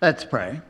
Let's 0.00 0.24
pray. 0.24 0.60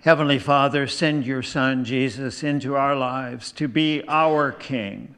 Heavenly 0.00 0.40
Father, 0.40 0.88
send 0.88 1.24
your 1.24 1.44
Son, 1.44 1.84
Jesus, 1.84 2.42
into 2.42 2.74
our 2.74 2.96
lives 2.96 3.52
to 3.52 3.68
be 3.68 4.02
our 4.08 4.50
King, 4.50 5.14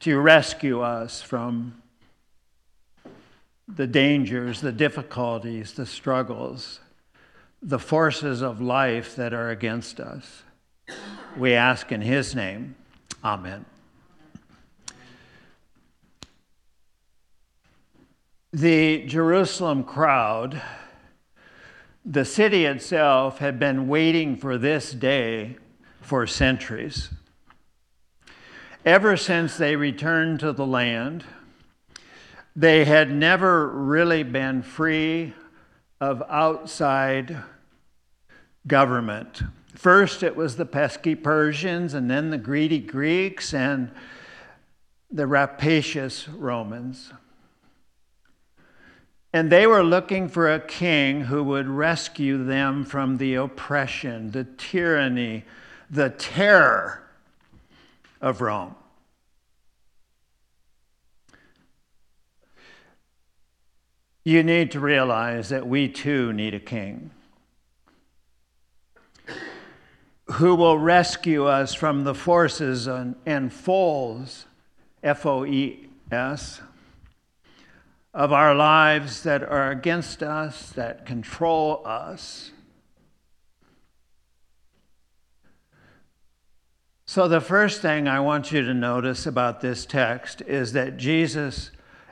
to 0.00 0.18
rescue 0.18 0.80
us 0.80 1.22
from 1.22 1.80
the 3.68 3.86
dangers, 3.86 4.62
the 4.62 4.72
difficulties, 4.72 5.74
the 5.74 5.86
struggles, 5.86 6.80
the 7.62 7.78
forces 7.78 8.42
of 8.42 8.60
life 8.60 9.14
that 9.14 9.32
are 9.32 9.50
against 9.50 10.00
us. 10.00 10.42
We 11.36 11.54
ask 11.54 11.92
in 11.92 12.00
His 12.00 12.34
name. 12.34 12.74
Amen. 13.22 13.64
The 18.52 19.04
Jerusalem 19.06 19.84
crowd, 19.84 20.60
the 22.04 22.24
city 22.24 22.64
itself, 22.64 23.38
had 23.38 23.60
been 23.60 23.86
waiting 23.86 24.36
for 24.36 24.58
this 24.58 24.90
day 24.90 25.56
for 26.00 26.26
centuries. 26.26 27.10
Ever 28.84 29.16
since 29.16 29.56
they 29.56 29.76
returned 29.76 30.40
to 30.40 30.52
the 30.52 30.66
land, 30.66 31.24
they 32.56 32.86
had 32.86 33.12
never 33.12 33.68
really 33.68 34.24
been 34.24 34.62
free 34.62 35.32
of 36.00 36.20
outside 36.28 37.44
government. 38.66 39.42
First, 39.76 40.24
it 40.24 40.34
was 40.34 40.56
the 40.56 40.66
pesky 40.66 41.14
Persians, 41.14 41.94
and 41.94 42.10
then 42.10 42.30
the 42.30 42.38
greedy 42.38 42.80
Greeks, 42.80 43.54
and 43.54 43.92
the 45.08 45.28
rapacious 45.28 46.28
Romans. 46.28 47.12
And 49.32 49.50
they 49.50 49.66
were 49.66 49.84
looking 49.84 50.28
for 50.28 50.52
a 50.52 50.58
king 50.58 51.22
who 51.22 51.44
would 51.44 51.68
rescue 51.68 52.42
them 52.44 52.84
from 52.84 53.18
the 53.18 53.34
oppression, 53.36 54.32
the 54.32 54.44
tyranny, 54.44 55.44
the 55.88 56.10
terror 56.10 57.02
of 58.20 58.40
Rome. 58.40 58.74
You 64.24 64.42
need 64.42 64.72
to 64.72 64.80
realize 64.80 65.48
that 65.48 65.66
we 65.66 65.88
too 65.88 66.32
need 66.32 66.54
a 66.54 66.60
king 66.60 67.10
who 70.32 70.54
will 70.54 70.78
rescue 70.78 71.46
us 71.46 71.74
from 71.74 72.04
the 72.04 72.14
forces 72.14 72.86
and, 72.86 73.16
and 73.26 73.52
foes, 73.52 74.46
F 75.02 75.26
O 75.26 75.44
E 75.44 75.88
S, 76.12 76.60
of 78.12 78.32
our 78.32 78.54
lives 78.54 79.22
that 79.22 79.42
are 79.42 79.70
against 79.70 80.22
us, 80.22 80.70
that 80.70 81.06
control 81.06 81.82
us. 81.84 82.50
So, 87.06 87.26
the 87.26 87.40
first 87.40 87.82
thing 87.82 88.06
I 88.06 88.20
want 88.20 88.52
you 88.52 88.62
to 88.62 88.74
notice 88.74 89.26
about 89.26 89.60
this 89.60 89.84
text 89.84 90.42
is 90.42 90.72
that 90.74 90.96
Jesus 90.96 91.70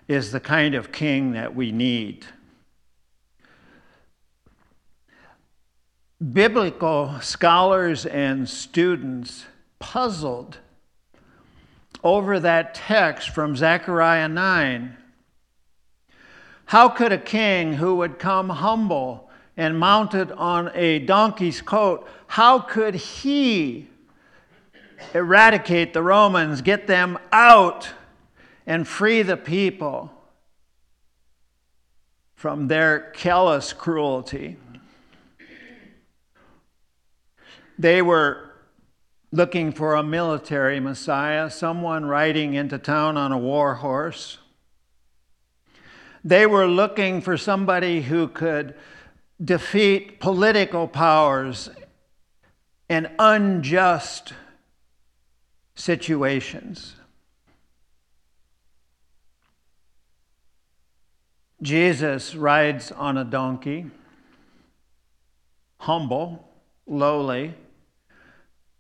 is 0.09 0.33
the 0.33 0.41
kind 0.41 0.75
of 0.75 0.91
king 0.91 1.33
that 1.33 1.55
we 1.55 1.71
need. 1.71 2.27
Biblical 6.33 7.21
scholars 7.21 8.07
and 8.07 8.49
students 8.49 9.45
puzzled 9.79 10.59
over 12.03 12.41
that 12.41 12.75
text 12.75 13.31
from 13.31 13.57
Zechariah 13.57 14.29
9 14.29 14.97
how 16.69 16.87
could 16.91 17.13
a 17.13 17.19
king 17.19 17.73
who 17.73 17.97
would 17.97 18.19
come 18.19 18.51
humble 18.51 19.31
and 19.57 19.79
mounted 19.79 20.31
on 20.33 20.71
a 20.75 20.99
donkey's 20.99 21.63
coat, 21.63 22.07
how 22.27 22.59
could 22.59 22.95
he 22.95 23.89
eradicate 25.15 25.95
the 25.95 26.03
Romans, 26.03 26.61
get 26.61 26.87
them 26.87 27.19
out, 27.33 27.89
and 28.67 28.87
free 28.87 29.23
the 29.23 29.39
people 29.39 30.13
from 32.37 32.69
their 32.69 33.13
callous 33.13 33.73
cruelty? 33.73 34.59
They 37.79 38.03
were 38.03 38.53
looking 39.33 39.73
for 39.73 39.95
a 39.95 40.03
military 40.03 40.81
Messiah, 40.81 41.49
someone 41.49 42.05
riding 42.05 42.53
into 42.53 42.77
town 42.77 43.17
on 43.17 43.33
a 43.33 43.39
war 43.39 43.77
horse 43.77 44.37
they 46.25 46.47
were 46.47 46.67
looking 46.67 47.21
for 47.21 47.37
somebody 47.37 48.03
who 48.03 48.29
could 48.29 48.75
defeat 49.43 50.21
political 50.21 50.89
powers 50.89 51.71
and 52.89 53.11
unjust 53.19 54.33
situations. 55.75 56.95
Jesus 61.61 62.35
rides 62.35 62.93
on 62.93 63.17
a 63.17 63.25
donkey, 63.25 63.87
humble, 65.81 66.49
lowly, 66.87 67.55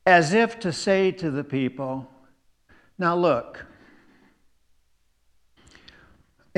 as 0.06 0.32
if 0.32 0.58
to 0.60 0.72
say 0.72 1.10
to 1.12 1.30
the 1.30 1.44
people, 1.44 2.08
Now 2.96 3.16
look, 3.16 3.66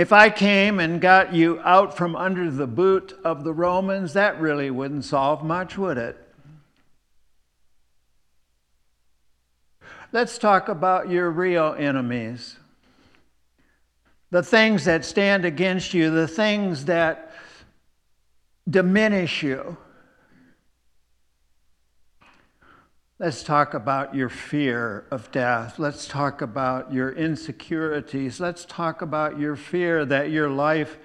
if 0.00 0.14
I 0.14 0.30
came 0.30 0.80
and 0.80 0.98
got 0.98 1.34
you 1.34 1.60
out 1.60 1.94
from 1.94 2.16
under 2.16 2.50
the 2.50 2.66
boot 2.66 3.12
of 3.22 3.44
the 3.44 3.52
Romans, 3.52 4.14
that 4.14 4.40
really 4.40 4.70
wouldn't 4.70 5.04
solve 5.04 5.44
much, 5.44 5.76
would 5.76 5.98
it? 5.98 6.16
Let's 10.10 10.38
talk 10.38 10.70
about 10.70 11.10
your 11.10 11.30
real 11.30 11.76
enemies. 11.78 12.56
The 14.30 14.42
things 14.42 14.86
that 14.86 15.04
stand 15.04 15.44
against 15.44 15.92
you, 15.92 16.10
the 16.10 16.26
things 16.26 16.86
that 16.86 17.32
diminish 18.66 19.42
you. 19.42 19.76
Let's 23.20 23.42
talk 23.42 23.74
about 23.74 24.14
your 24.14 24.30
fear 24.30 25.04
of 25.10 25.30
death. 25.30 25.78
Let's 25.78 26.08
talk 26.08 26.40
about 26.40 26.90
your 26.90 27.12
insecurities. 27.12 28.40
Let's 28.40 28.64
talk 28.64 29.02
about 29.02 29.38
your 29.38 29.56
fear 29.56 30.06
that 30.06 30.30
your 30.30 30.48
life 30.48 30.96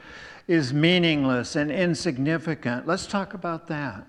is 0.47 0.73
meaningless 0.73 1.57
and 1.57 1.69
insignificant. 1.69 2.87
Let's 2.87 3.05
talk 3.05 3.33
about 3.33 3.67
that. 3.67 4.07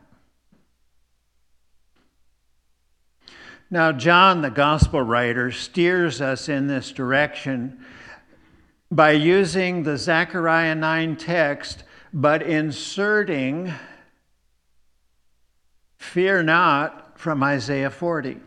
Now, 3.73 3.91
John, 3.91 4.41
the 4.41 4.51
gospel 4.51 5.03
writer, 5.03 5.51
steers 5.51 6.21
us 6.21 6.49
in 6.49 6.69
this 6.69 6.93
direction 6.93 7.85
by 8.89 9.11
using 9.11 9.83
the 9.83 9.99
Zechariah 9.99 10.77
9 10.77 11.17
text, 11.17 11.83
but 12.13 12.41
inserting, 12.41 13.75
fear 15.99 16.45
not, 16.45 17.03
from 17.17 17.43
Isaiah 17.43 17.91
40. 17.91 18.39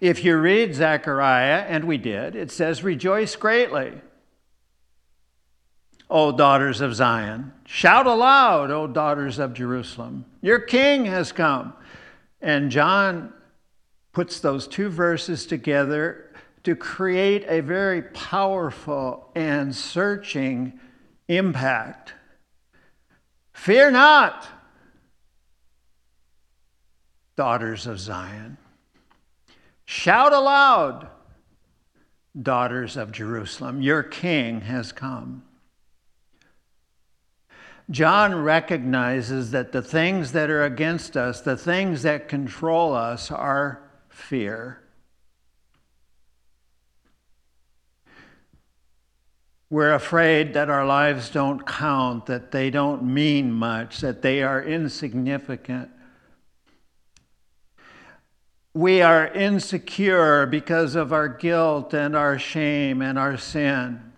If 0.00 0.24
you 0.24 0.38
read 0.38 0.74
Zechariah, 0.74 1.66
and 1.68 1.84
we 1.84 1.98
did, 1.98 2.34
it 2.34 2.50
says, 2.50 2.82
Rejoice 2.82 3.36
greatly, 3.36 4.00
O 6.08 6.32
daughters 6.32 6.80
of 6.80 6.94
Zion. 6.94 7.52
Shout 7.66 8.06
aloud, 8.06 8.70
O 8.70 8.86
daughters 8.86 9.38
of 9.38 9.52
Jerusalem. 9.52 10.24
Your 10.40 10.58
king 10.58 11.04
has 11.04 11.32
come. 11.32 11.74
And 12.40 12.70
John 12.70 13.34
puts 14.12 14.40
those 14.40 14.66
two 14.66 14.88
verses 14.88 15.46
together 15.46 16.32
to 16.64 16.74
create 16.74 17.44
a 17.46 17.60
very 17.60 18.02
powerful 18.02 19.30
and 19.34 19.76
searching 19.76 20.80
impact. 21.28 22.14
Fear 23.52 23.90
not 23.92 24.48
daughters 27.40 27.86
of 27.86 27.98
Zion. 27.98 28.58
Shout 29.86 30.34
aloud, 30.34 31.08
daughters 32.42 32.98
of 32.98 33.12
Jerusalem, 33.12 33.80
your 33.80 34.02
king 34.02 34.60
has 34.60 34.92
come. 34.92 35.42
John 37.90 38.34
recognizes 38.34 39.52
that 39.52 39.72
the 39.72 39.80
things 39.80 40.32
that 40.32 40.50
are 40.50 40.64
against 40.64 41.16
us, 41.16 41.40
the 41.40 41.56
things 41.56 42.02
that 42.02 42.28
control 42.28 42.92
us, 42.92 43.30
are 43.30 43.88
fear. 44.10 44.82
We're 49.70 49.94
afraid 49.94 50.52
that 50.52 50.68
our 50.68 50.84
lives 50.84 51.30
don't 51.30 51.66
count, 51.66 52.26
that 52.26 52.50
they 52.50 52.68
don't 52.68 53.02
mean 53.02 53.50
much, 53.50 54.02
that 54.02 54.20
they 54.20 54.42
are 54.42 54.62
insignificant 54.62 55.90
we 58.72 59.02
are 59.02 59.26
insecure 59.26 60.46
because 60.46 60.94
of 60.94 61.12
our 61.12 61.28
guilt 61.28 61.92
and 61.92 62.14
our 62.14 62.38
shame 62.38 63.02
and 63.02 63.18
our 63.18 63.36
sin. 63.36 64.12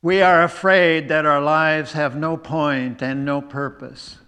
We 0.00 0.20
are 0.20 0.42
afraid 0.42 1.08
that 1.08 1.26
our 1.26 1.40
lives 1.40 1.92
have 1.92 2.16
no 2.16 2.36
point 2.36 3.02
and 3.02 3.24
no 3.24 3.40
purpose, 3.40 4.18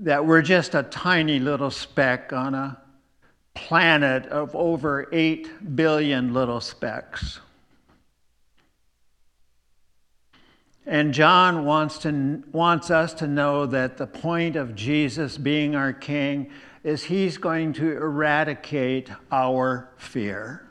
that 0.00 0.26
we're 0.26 0.42
just 0.42 0.74
a 0.74 0.82
tiny 0.82 1.38
little 1.38 1.70
speck 1.70 2.32
on 2.32 2.56
a 2.56 2.80
planet 3.54 4.26
of 4.26 4.54
over 4.56 5.08
8 5.12 5.76
billion 5.76 6.34
little 6.34 6.60
specks. 6.60 7.38
And 10.84 11.14
John 11.14 11.64
wants, 11.64 11.98
to, 11.98 12.42
wants 12.50 12.90
us 12.90 13.14
to 13.14 13.28
know 13.28 13.66
that 13.66 13.98
the 13.98 14.06
point 14.06 14.56
of 14.56 14.74
Jesus 14.74 15.38
being 15.38 15.76
our 15.76 15.92
king 15.92 16.50
is 16.82 17.04
he's 17.04 17.38
going 17.38 17.72
to 17.74 17.92
eradicate 17.92 19.08
our 19.30 19.90
fear. 19.96 20.68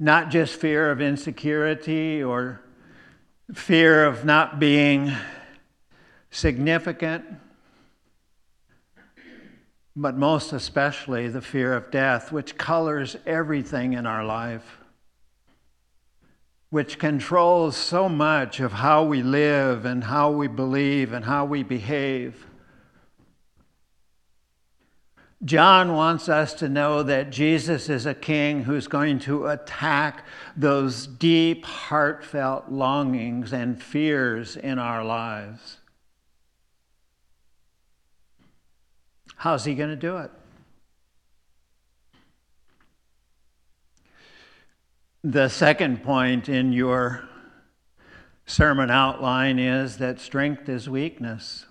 Not 0.00 0.30
just 0.30 0.56
fear 0.56 0.90
of 0.90 1.00
insecurity 1.00 2.24
or 2.24 2.60
fear 3.54 4.04
of 4.04 4.24
not 4.24 4.58
being 4.58 5.12
significant, 6.32 7.24
but 9.94 10.16
most 10.16 10.52
especially 10.52 11.28
the 11.28 11.42
fear 11.42 11.72
of 11.74 11.92
death, 11.92 12.32
which 12.32 12.56
colors 12.56 13.14
everything 13.26 13.92
in 13.92 14.06
our 14.06 14.24
life 14.24 14.81
which 16.72 16.98
controls 16.98 17.76
so 17.76 18.08
much 18.08 18.58
of 18.58 18.72
how 18.72 19.04
we 19.04 19.22
live 19.22 19.84
and 19.84 20.04
how 20.04 20.30
we 20.30 20.48
believe 20.48 21.12
and 21.12 21.26
how 21.26 21.44
we 21.44 21.62
behave. 21.62 22.46
John 25.44 25.92
wants 25.92 26.30
us 26.30 26.54
to 26.54 26.70
know 26.70 27.02
that 27.02 27.28
Jesus 27.28 27.90
is 27.90 28.06
a 28.06 28.14
king 28.14 28.64
who's 28.64 28.88
going 28.88 29.18
to 29.18 29.48
attack 29.48 30.24
those 30.56 31.06
deep, 31.06 31.66
heartfelt 31.66 32.70
longings 32.70 33.52
and 33.52 33.80
fears 33.82 34.56
in 34.56 34.78
our 34.78 35.04
lives. 35.04 35.76
How's 39.36 39.66
he 39.66 39.74
going 39.74 39.90
to 39.90 39.96
do 39.96 40.16
it? 40.16 40.30
The 45.24 45.48
second 45.48 46.02
point 46.02 46.48
in 46.48 46.72
your 46.72 47.28
sermon 48.44 48.90
outline 48.90 49.58
is 49.58 49.98
that 49.98 50.18
strength 50.18 50.68
is 50.68 50.88
weakness. 50.88 51.66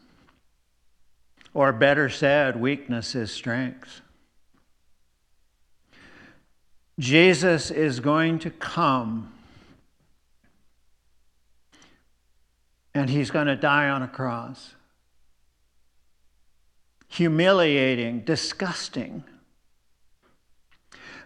Or 1.53 1.73
better 1.73 2.07
said, 2.09 2.59
weakness 2.61 3.13
is 3.13 3.29
strength. 3.29 3.99
Jesus 6.97 7.71
is 7.71 7.99
going 7.99 8.39
to 8.39 8.49
come 8.49 9.33
and 12.93 13.09
he's 13.09 13.31
going 13.31 13.47
to 13.47 13.55
die 13.55 13.89
on 13.89 14.01
a 14.01 14.07
cross. 14.07 14.75
Humiliating, 17.09 18.21
disgusting. 18.21 19.23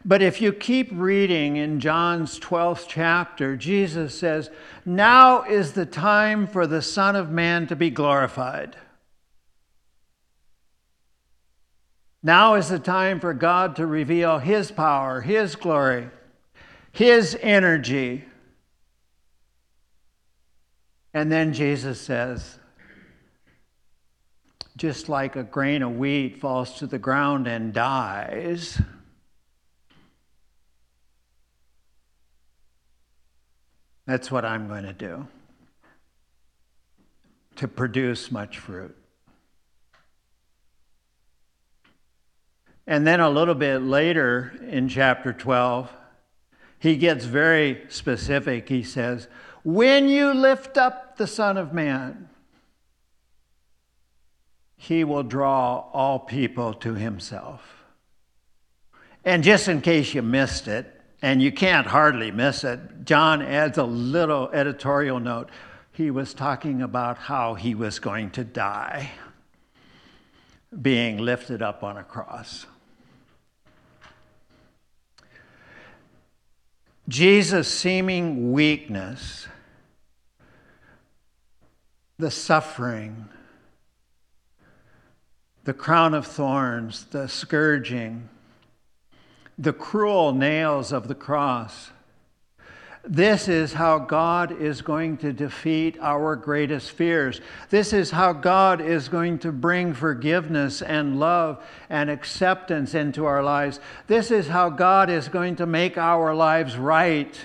But 0.07 0.21
if 0.21 0.39
you 0.39 0.53
keep 0.53 0.89
reading 0.93 1.57
in 1.57 1.79
John's 1.79 2.39
12th 2.39 2.85
chapter, 2.87 3.57
Jesus 3.57 4.17
says, 4.17 4.51
Now 4.85 5.41
is 5.41 5.73
the 5.73 5.87
time 5.87 6.45
for 6.45 6.67
the 6.67 6.83
Son 6.83 7.15
of 7.15 7.31
Man 7.31 7.65
to 7.67 7.75
be 7.75 7.89
glorified. 7.89 8.75
Now 12.21 12.53
is 12.53 12.69
the 12.69 12.77
time 12.77 13.19
for 13.19 13.33
God 13.33 13.75
to 13.77 13.87
reveal 13.87 14.37
His 14.37 14.69
power, 14.71 15.21
His 15.21 15.55
glory, 15.55 16.09
His 16.91 17.35
energy. 17.41 18.25
And 21.15 21.31
then 21.31 21.51
Jesus 21.51 21.99
says, 21.99 22.59
just 24.77 25.07
like 25.07 25.37
a 25.37 25.43
grain 25.43 25.81
of 25.81 25.95
wheat 25.95 26.37
falls 26.37 26.73
to 26.79 26.85
the 26.85 26.99
ground 26.99 27.47
and 27.47 27.73
dies, 27.73 28.81
That's 34.05 34.29
what 34.29 34.45
I'm 34.45 34.67
going 34.67 34.83
to 34.83 34.93
do 34.93 35.27
to 37.55 37.67
produce 37.67 38.31
much 38.31 38.57
fruit. 38.59 38.95
And 42.87 43.07
then 43.07 43.19
a 43.19 43.29
little 43.29 43.55
bit 43.55 43.79
later 43.79 44.53
in 44.69 44.89
chapter 44.89 45.33
12, 45.33 45.91
he 46.77 46.97
gets 46.97 47.25
very 47.25 47.81
specific. 47.89 48.69
He 48.69 48.83
says, 48.83 49.27
When 49.63 50.07
you 50.07 50.33
lift 50.33 50.77
up 50.77 51.17
the 51.17 51.25
Son 51.25 51.57
of 51.57 51.73
Man, 51.73 52.29
he 54.75 55.03
will 55.03 55.23
draw 55.23 55.89
all 55.93 56.19
people 56.19 56.73
to 56.75 56.93
himself. 56.93 57.85
And 59.23 59.43
just 59.43 59.67
in 59.67 59.81
case 59.81 60.13
you 60.13 60.21
missed 60.21 60.67
it, 60.67 61.01
and 61.25 61.41
you 61.41 61.51
can't 61.51 61.87
hardly 61.87 62.29
miss 62.29 62.63
it. 62.63 63.03
John 63.03 63.41
adds 63.41 63.79
a 63.79 63.83
little 63.83 64.47
editorial 64.51 65.19
note. 65.19 65.49
He 65.91 66.11
was 66.11 66.35
talking 66.35 66.83
about 66.83 67.17
how 67.17 67.55
he 67.55 67.73
was 67.73 67.97
going 67.97 68.29
to 68.31 68.43
die, 68.43 69.09
being 70.79 71.17
lifted 71.17 71.63
up 71.63 71.83
on 71.83 71.97
a 71.97 72.03
cross. 72.03 72.67
Jesus' 77.09 77.73
seeming 77.73 78.51
weakness, 78.51 79.47
the 82.19 82.29
suffering, 82.29 83.29
the 85.63 85.73
crown 85.73 86.13
of 86.13 86.27
thorns, 86.27 87.05
the 87.05 87.27
scourging, 87.27 88.29
the 89.57 89.73
cruel 89.73 90.33
nails 90.33 90.91
of 90.91 91.07
the 91.07 91.15
cross. 91.15 91.91
This 93.07 93.47
is 93.47 93.73
how 93.73 93.99
God 93.99 94.59
is 94.59 94.81
going 94.81 95.17
to 95.17 95.31
defeat 95.31 95.95
our 96.01 96.35
greatest 96.35 96.89
fears. 96.91 97.39
This 97.69 97.93
is 97.93 98.09
how 98.09 98.33
God 98.33 98.81
is 98.81 99.09
going 99.09 99.37
to 99.39 99.51
bring 99.51 99.93
forgiveness 99.93 100.81
and 100.81 101.19
love 101.19 101.63
and 101.87 102.09
acceptance 102.09 102.95
into 102.95 103.25
our 103.25 103.43
lives. 103.43 103.79
This 104.07 104.31
is 104.31 104.47
how 104.47 104.71
God 104.71 105.11
is 105.11 105.27
going 105.27 105.57
to 105.57 105.67
make 105.67 105.99
our 105.99 106.33
lives 106.33 106.77
right 106.77 107.39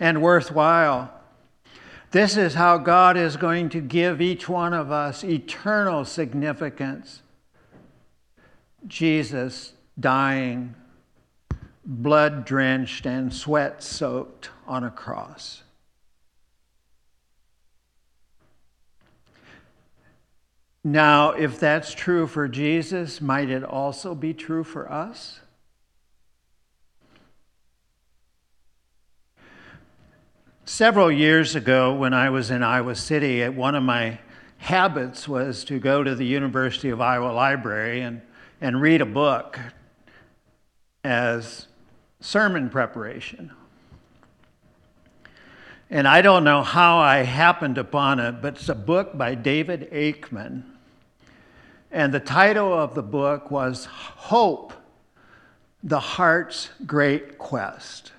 and 0.00 0.22
worthwhile. 0.22 1.12
This 2.10 2.38
is 2.38 2.54
how 2.54 2.78
God 2.78 3.18
is 3.18 3.36
going 3.36 3.68
to 3.70 3.82
give 3.82 4.22
each 4.22 4.48
one 4.48 4.72
of 4.72 4.90
us 4.90 5.22
eternal 5.22 6.06
significance. 6.06 7.20
Jesus 8.86 9.74
dying 10.00 10.74
blood 11.88 12.44
drenched 12.44 13.06
and 13.06 13.32
sweat 13.32 13.82
soaked 13.82 14.50
on 14.66 14.84
a 14.84 14.90
cross. 14.90 15.62
Now, 20.84 21.30
if 21.30 21.58
that's 21.58 21.94
true 21.94 22.26
for 22.26 22.46
Jesus, 22.46 23.20
might 23.22 23.48
it 23.48 23.64
also 23.64 24.14
be 24.14 24.34
true 24.34 24.64
for 24.64 24.90
us? 24.92 25.40
Several 30.66 31.10
years 31.10 31.56
ago, 31.56 31.94
when 31.94 32.12
I 32.12 32.28
was 32.28 32.50
in 32.50 32.62
Iowa 32.62 32.94
City, 32.94 33.48
one 33.48 33.74
of 33.74 33.82
my 33.82 34.18
habits 34.58 35.26
was 35.26 35.64
to 35.64 35.78
go 35.78 36.02
to 36.02 36.14
the 36.14 36.26
University 36.26 36.90
of 36.90 37.00
Iowa 37.00 37.32
Library 37.32 38.02
and, 38.02 38.20
and 38.60 38.80
read 38.80 39.00
a 39.00 39.06
book 39.06 39.58
as 41.02 41.66
sermon 42.20 42.70
preparation. 42.70 43.52
And 45.90 46.06
I 46.06 46.20
don't 46.20 46.44
know 46.44 46.62
how 46.62 46.98
I 46.98 47.18
happened 47.18 47.78
upon 47.78 48.20
it, 48.20 48.42
but 48.42 48.56
it's 48.56 48.68
a 48.68 48.74
book 48.74 49.16
by 49.16 49.34
David 49.34 49.90
Aikman. 49.90 50.64
And 51.90 52.12
the 52.12 52.20
title 52.20 52.72
of 52.72 52.94
the 52.94 53.02
book 53.02 53.50
was 53.50 53.86
Hope, 53.86 54.74
the 55.82 56.00
Heart's 56.00 56.68
Great 56.86 57.38
Quest. 57.38 58.12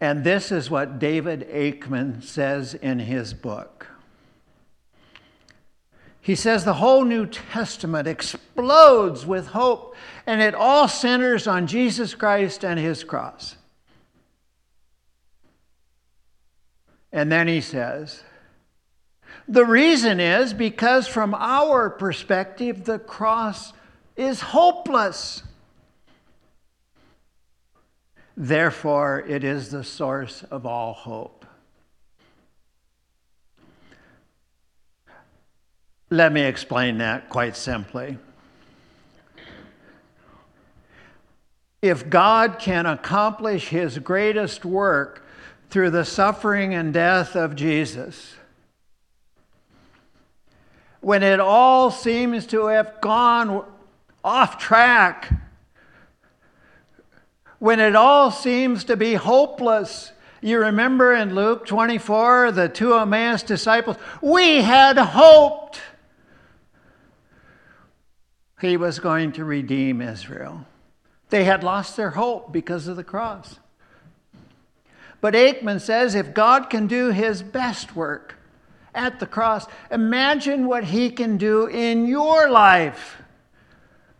And 0.00 0.24
this 0.24 0.50
is 0.50 0.70
what 0.70 0.98
David 0.98 1.48
Aikman 1.50 2.22
says 2.22 2.74
in 2.74 2.98
his 2.98 3.34
book. 3.34 3.88
He 6.24 6.36
says 6.36 6.64
the 6.64 6.72
whole 6.72 7.04
New 7.04 7.26
Testament 7.26 8.08
explodes 8.08 9.26
with 9.26 9.48
hope, 9.48 9.94
and 10.26 10.40
it 10.40 10.54
all 10.54 10.88
centers 10.88 11.46
on 11.46 11.66
Jesus 11.66 12.14
Christ 12.14 12.64
and 12.64 12.80
his 12.80 13.04
cross. 13.04 13.56
And 17.12 17.30
then 17.30 17.46
he 17.46 17.60
says, 17.60 18.22
the 19.46 19.66
reason 19.66 20.18
is 20.18 20.54
because 20.54 21.06
from 21.06 21.34
our 21.34 21.90
perspective, 21.90 22.84
the 22.84 22.98
cross 22.98 23.74
is 24.16 24.40
hopeless. 24.40 25.42
Therefore, 28.34 29.22
it 29.28 29.44
is 29.44 29.70
the 29.70 29.84
source 29.84 30.42
of 30.44 30.64
all 30.64 30.94
hope. 30.94 31.33
Let 36.14 36.32
me 36.32 36.42
explain 36.42 36.98
that 36.98 37.28
quite 37.28 37.56
simply. 37.56 38.18
If 41.82 42.08
God 42.08 42.60
can 42.60 42.86
accomplish 42.86 43.70
his 43.70 43.98
greatest 43.98 44.64
work 44.64 45.26
through 45.70 45.90
the 45.90 46.04
suffering 46.04 46.72
and 46.72 46.94
death 46.94 47.34
of 47.34 47.56
Jesus, 47.56 48.36
when 51.00 51.24
it 51.24 51.40
all 51.40 51.90
seems 51.90 52.46
to 52.46 52.66
have 52.66 53.00
gone 53.00 53.64
off 54.22 54.56
track, 54.56 55.32
when 57.58 57.80
it 57.80 57.96
all 57.96 58.30
seems 58.30 58.84
to 58.84 58.96
be 58.96 59.14
hopeless. 59.14 60.12
You 60.40 60.60
remember 60.60 61.12
in 61.12 61.34
Luke 61.34 61.66
24, 61.66 62.52
the 62.52 62.68
two 62.68 62.94
Emmaus 62.94 63.42
disciples, 63.42 63.96
we 64.22 64.58
had 64.62 64.96
hoped 64.96 65.80
he 68.60 68.76
was 68.76 68.98
going 68.98 69.32
to 69.32 69.44
redeem 69.44 70.00
Israel. 70.00 70.66
They 71.30 71.44
had 71.44 71.64
lost 71.64 71.96
their 71.96 72.10
hope 72.10 72.52
because 72.52 72.86
of 72.86 72.96
the 72.96 73.04
cross. 73.04 73.58
But 75.20 75.34
Aikman 75.34 75.80
says 75.80 76.14
if 76.14 76.34
God 76.34 76.68
can 76.68 76.86
do 76.86 77.10
his 77.10 77.42
best 77.42 77.96
work 77.96 78.36
at 78.94 79.20
the 79.20 79.26
cross, 79.26 79.66
imagine 79.90 80.66
what 80.66 80.84
he 80.84 81.10
can 81.10 81.36
do 81.36 81.66
in 81.66 82.06
your 82.06 82.50
life 82.50 83.22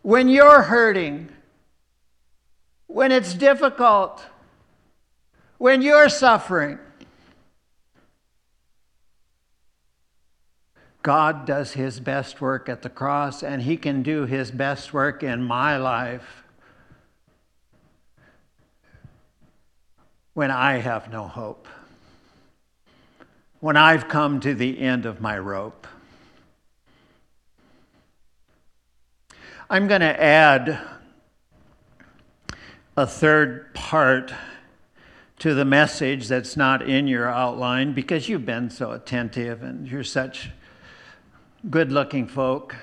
when 0.01 0.27
you're 0.27 0.63
hurting, 0.63 1.29
when 2.87 3.11
it's 3.11 3.33
difficult, 3.33 4.25
when 5.57 5.81
you're 5.81 6.09
suffering. 6.09 6.79
God 11.05 11.45
does 11.45 11.73
his 11.73 11.99
best 11.99 12.41
work 12.41 12.67
at 12.67 12.81
the 12.81 12.89
cross, 12.89 13.43
and 13.43 13.61
he 13.61 13.77
can 13.77 14.01
do 14.01 14.25
his 14.25 14.49
best 14.49 14.91
work 14.91 15.21
in 15.21 15.43
my 15.43 15.77
life 15.77 16.43
when 20.33 20.49
I 20.49 20.77
have 20.77 21.11
no 21.11 21.27
hope, 21.27 21.67
when 23.59 23.77
I've 23.77 24.07
come 24.07 24.39
to 24.39 24.55
the 24.55 24.79
end 24.79 25.05
of 25.05 25.21
my 25.21 25.37
rope. 25.37 25.85
I'm 29.69 29.87
going 29.87 30.01
to 30.01 30.19
add 30.19 30.79
a 32.97 33.05
third 33.05 33.75
part 33.75 34.33
to 35.37 35.53
the 35.53 35.65
message 35.65 36.29
that's 36.29 36.57
not 36.57 36.81
in 36.81 37.07
your 37.07 37.29
outline 37.29 37.93
because 37.93 38.27
you've 38.27 38.47
been 38.47 38.71
so 38.71 38.89
attentive 38.89 39.61
and 39.61 39.87
you're 39.87 40.03
such 40.03 40.49
good 41.69 41.91
looking 41.91 42.27
folk. 42.27 42.75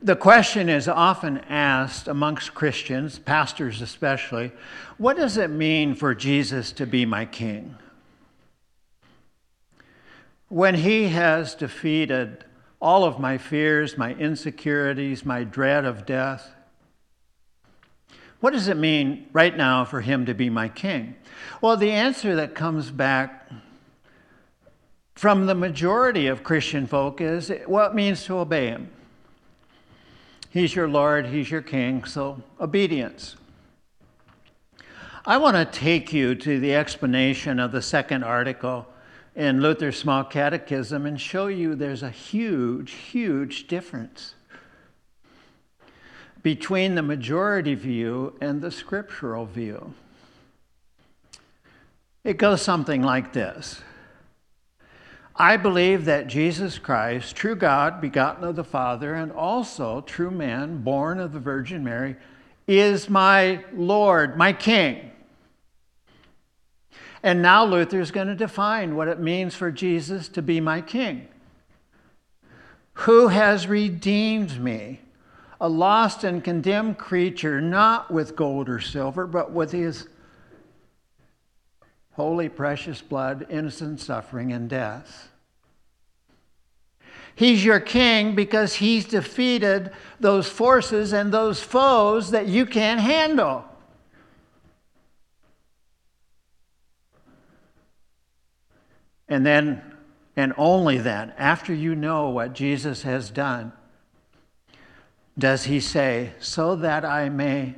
The 0.00 0.16
question 0.16 0.68
is 0.68 0.88
often 0.88 1.38
asked 1.48 2.08
amongst 2.08 2.54
Christians, 2.54 3.18
pastors 3.18 3.82
especially, 3.82 4.52
what 4.96 5.16
does 5.16 5.36
it 5.36 5.50
mean 5.50 5.94
for 5.94 6.14
Jesus 6.14 6.72
to 6.72 6.86
be 6.86 7.04
my 7.04 7.24
king? 7.24 7.76
When 10.48 10.76
he 10.76 11.08
has 11.08 11.54
defeated 11.54 12.44
all 12.80 13.04
of 13.04 13.18
my 13.18 13.38
fears, 13.38 13.98
my 13.98 14.14
insecurities, 14.14 15.24
my 15.24 15.44
dread 15.44 15.84
of 15.84 16.06
death. 16.06 16.54
What 18.40 18.52
does 18.52 18.68
it 18.68 18.76
mean 18.76 19.28
right 19.32 19.56
now 19.56 19.84
for 19.84 20.00
him 20.00 20.26
to 20.26 20.34
be 20.34 20.48
my 20.48 20.68
king? 20.68 21.16
Well, 21.60 21.76
the 21.76 21.90
answer 21.90 22.36
that 22.36 22.54
comes 22.54 22.90
back 22.90 23.50
from 25.18 25.46
the 25.46 25.54
majority 25.56 26.28
of 26.28 26.44
Christian 26.44 26.86
folk 26.86 27.20
is 27.20 27.50
what 27.66 27.90
it 27.90 27.94
means 27.96 28.24
to 28.26 28.38
obey 28.38 28.68
him. 28.68 28.88
He's 30.50 30.76
your 30.76 30.86
Lord, 30.86 31.26
he's 31.26 31.50
your 31.50 31.60
king, 31.60 32.04
so 32.04 32.40
obedience. 32.60 33.34
I 35.26 35.38
want 35.38 35.56
to 35.56 35.64
take 35.64 36.12
you 36.12 36.36
to 36.36 36.60
the 36.60 36.72
explanation 36.72 37.58
of 37.58 37.72
the 37.72 37.82
second 37.82 38.22
article 38.22 38.86
in 39.34 39.60
Luther's 39.60 39.98
Small 39.98 40.22
Catechism 40.22 41.04
and 41.04 41.20
show 41.20 41.48
you 41.48 41.74
there's 41.74 42.04
a 42.04 42.10
huge, 42.10 42.92
huge 42.92 43.66
difference 43.66 44.36
between 46.44 46.94
the 46.94 47.02
majority 47.02 47.74
view 47.74 48.36
and 48.40 48.62
the 48.62 48.70
scriptural 48.70 49.46
view. 49.46 49.94
It 52.22 52.36
goes 52.36 52.62
something 52.62 53.02
like 53.02 53.32
this 53.32 53.82
I 55.40 55.56
believe 55.56 56.04
that 56.06 56.26
Jesus 56.26 56.78
Christ, 56.78 57.36
true 57.36 57.54
God, 57.54 58.00
begotten 58.00 58.42
of 58.42 58.56
the 58.56 58.64
Father, 58.64 59.14
and 59.14 59.30
also 59.30 60.00
true 60.00 60.32
man, 60.32 60.82
born 60.82 61.20
of 61.20 61.32
the 61.32 61.38
Virgin 61.38 61.84
Mary, 61.84 62.16
is 62.66 63.08
my 63.08 63.64
Lord, 63.72 64.36
my 64.36 64.52
King. 64.52 65.12
And 67.22 67.40
now 67.40 67.64
Luther 67.64 68.00
is 68.00 68.10
going 68.10 68.26
to 68.26 68.34
define 68.34 68.96
what 68.96 69.08
it 69.08 69.20
means 69.20 69.54
for 69.54 69.70
Jesus 69.70 70.28
to 70.30 70.42
be 70.42 70.60
my 70.60 70.80
king. 70.80 71.28
Who 72.94 73.28
has 73.28 73.66
redeemed 73.66 74.60
me, 74.60 75.00
a 75.60 75.68
lost 75.68 76.24
and 76.24 76.42
condemned 76.42 76.98
creature, 76.98 77.60
not 77.60 78.10
with 78.10 78.36
gold 78.36 78.68
or 78.68 78.80
silver, 78.80 79.26
but 79.26 79.52
with 79.52 79.72
his 79.72 80.08
holy, 82.18 82.48
precious 82.48 83.00
blood, 83.00 83.46
innocent 83.48 84.00
suffering, 84.00 84.52
and 84.52 84.68
death. 84.68 85.28
He's 87.36 87.64
your 87.64 87.78
king 87.78 88.34
because 88.34 88.74
he's 88.74 89.04
defeated 89.04 89.92
those 90.18 90.48
forces 90.48 91.12
and 91.12 91.32
those 91.32 91.62
foes 91.62 92.32
that 92.32 92.48
you 92.48 92.66
can't 92.66 92.98
handle. 92.98 93.64
And 99.28 99.46
then, 99.46 99.80
and 100.34 100.52
only 100.58 100.98
then, 100.98 101.32
after 101.38 101.72
you 101.72 101.94
know 101.94 102.30
what 102.30 102.52
Jesus 102.52 103.02
has 103.04 103.30
done, 103.30 103.72
does 105.38 105.66
he 105.66 105.78
say, 105.78 106.32
so 106.40 106.74
that 106.74 107.04
I 107.04 107.28
may 107.28 107.76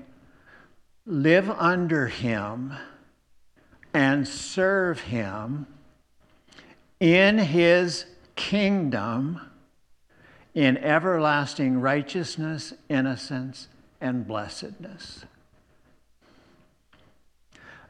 live 1.05 1.51
under 1.51 2.07
him 2.07 2.73
and 3.93 4.27
serve 4.27 5.01
him 5.01 5.67
in 6.99 7.39
his 7.39 8.05
kingdom 8.37 9.41
in 10.55 10.77
everlasting 10.79 11.81
righteousness, 11.81 12.75
innocence, 12.89 13.69
and 14.01 14.27
blessedness. 14.27 15.25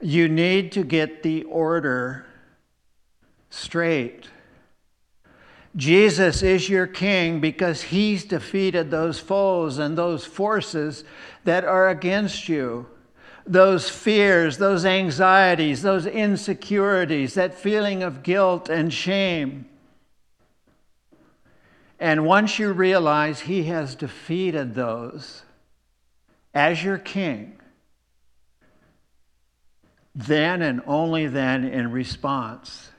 You 0.01 0.29
need 0.29 0.73
to 0.73 0.85
get 0.85 1.23
the 1.23 1.43
order 1.45 2.27
straight. 3.51 4.29
Jesus 5.77 6.43
is 6.43 6.69
your 6.69 6.87
king 6.87 7.41
because 7.41 7.83
he's 7.83 8.25
defeated 8.25 8.91
those 8.91 9.19
foes 9.21 9.79
and 9.79 9.97
those 9.97 10.25
forces 10.25 11.05
that 11.45 11.65
are 11.65 11.89
against 11.89 12.49
you. 12.49 12.87
Those 13.51 13.91
fears, 13.91 14.59
those 14.59 14.85
anxieties, 14.85 15.83
those 15.83 16.07
insecurities, 16.07 17.35
that 17.35 17.53
feeling 17.53 18.05
of 18.05 18.23
guilt 18.23 18.69
and 18.69 18.93
shame. 18.93 19.67
And 21.99 22.25
once 22.25 22.61
you 22.61 22.73
realize 22.73 23.41
he 23.41 23.65
has 23.65 23.97
defeated 23.97 24.77
those 24.77 25.43
as 26.55 26.85
your 26.85 26.97
king, 26.97 27.59
then 30.15 30.63
and 30.63 30.81
only 30.87 31.27
then 31.27 31.65
in 31.65 31.91
response 31.91 32.93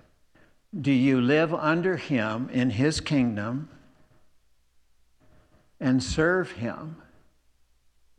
do 0.77 0.91
you 0.91 1.21
live 1.21 1.53
under 1.53 1.95
him 1.95 2.49
in 2.51 2.71
his 2.71 2.99
kingdom 2.99 3.69
and 5.79 6.03
serve 6.03 6.51
him 6.51 6.97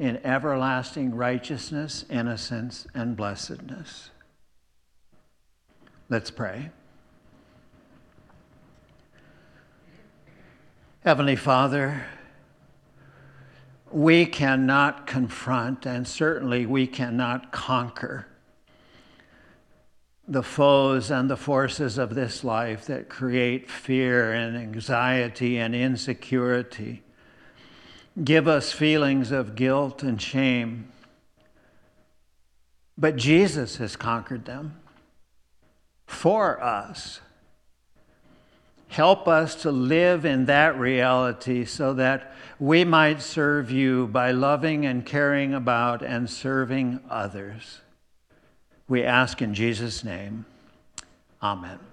in 0.02 0.16
everlasting 0.26 1.14
righteousness, 1.14 2.04
innocence, 2.10 2.88
and 2.92 3.16
blessedness? 3.16 4.10
Let's 6.08 6.28
pray. 6.28 6.70
Heavenly 11.04 11.36
Father, 11.36 12.04
we 13.92 14.26
cannot 14.26 15.06
confront, 15.06 15.86
and 15.86 16.08
certainly 16.08 16.66
we 16.66 16.88
cannot 16.88 17.52
conquer 17.52 18.26
the 20.26 20.42
foes 20.42 21.12
and 21.12 21.30
the 21.30 21.36
forces 21.36 21.96
of 21.96 22.16
this 22.16 22.42
life 22.42 22.86
that 22.86 23.08
create 23.08 23.70
fear 23.70 24.32
and 24.32 24.56
anxiety 24.56 25.58
and 25.58 25.76
insecurity. 25.76 27.04
Give 28.22 28.48
us 28.48 28.72
feelings 28.72 29.30
of 29.30 29.54
guilt 29.54 30.02
and 30.02 30.20
shame. 30.20 30.88
But 32.96 33.16
Jesus 33.16 33.76
has 33.76 33.96
conquered 33.96 34.44
them 34.44 34.80
for 36.06 36.62
us. 36.62 37.20
Help 38.88 39.26
us 39.26 39.54
to 39.62 39.72
live 39.72 40.26
in 40.26 40.44
that 40.44 40.78
reality 40.78 41.64
so 41.64 41.94
that 41.94 42.34
we 42.58 42.84
might 42.84 43.22
serve 43.22 43.70
you 43.70 44.06
by 44.08 44.30
loving 44.30 44.84
and 44.84 45.06
caring 45.06 45.54
about 45.54 46.02
and 46.02 46.28
serving 46.28 47.00
others. 47.08 47.80
We 48.86 49.02
ask 49.02 49.40
in 49.40 49.54
Jesus' 49.54 50.04
name. 50.04 50.44
Amen. 51.42 51.91